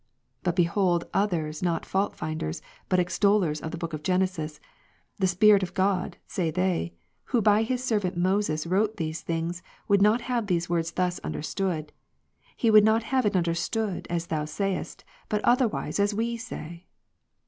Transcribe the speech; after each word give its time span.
But 0.41 0.55
behold 0.55 1.03
others 1.13 1.61
not 1.61 1.85
fault 1.85 2.15
finders, 2.15 2.63
but 2.89 2.97
extollers 2.99 3.61
of 3.61 3.69
~—' 3.71 3.71
the 3.71 3.77
book 3.77 3.93
of 3.93 4.01
Genesis;" 4.01 4.59
The 5.19 5.27
Spirit 5.27 5.61
of 5.61 5.75
God," 5.75 6.17
say 6.25 6.49
they," 6.49 6.95
Who 7.25 7.39
by 7.39 7.61
His 7.61 7.83
servant 7.83 8.17
Moses 8.17 8.65
wrote 8.65 8.97
these 8.97 9.21
things, 9.21 9.61
would 9.87 10.01
not 10.01 10.21
have 10.21 10.47
those 10.47 10.67
words 10.67 10.93
thus 10.93 11.19
understood; 11.19 11.93
He 12.57 12.71
would 12.71 12.83
not 12.83 13.03
have 13.03 13.27
it 13.27 13.35
under 13.35 13.53
stood, 13.53 14.07
as 14.09 14.25
thou 14.25 14.45
sayest, 14.45 15.03
but 15.29 15.41
otherwise, 15.45 15.99
as 15.99 16.15
we 16.15 16.35
say." 16.35 16.87